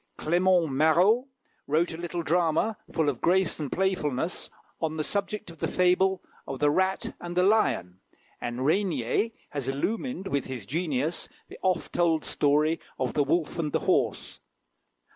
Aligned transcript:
Clément 0.17 0.67
Marot 0.67 1.27
wrote 1.67 1.93
a 1.93 1.97
little 1.97 2.23
drama, 2.23 2.75
full 2.91 3.07
of 3.07 3.21
grace 3.21 3.59
and 3.59 3.71
playfulness, 3.71 4.49
on 4.81 4.97
the 4.97 5.03
subject 5.03 5.51
of 5.51 5.59
the 5.59 5.67
fable 5.67 6.23
of 6.47 6.57
"The 6.57 6.71
Rat 6.71 7.15
and 7.21 7.37
the 7.37 7.43
Lion;" 7.43 7.99
and 8.41 8.61
Régnier 8.61 9.31
has 9.51 9.67
illumined 9.67 10.25
with 10.25 10.45
his 10.45 10.65
genius 10.65 11.29
the 11.49 11.59
oft 11.61 11.93
told 11.93 12.25
story 12.25 12.79
of 12.97 13.13
"The 13.13 13.23
Wolf 13.23 13.59
and 13.59 13.71
the 13.73 13.81
Horse." 13.81 14.39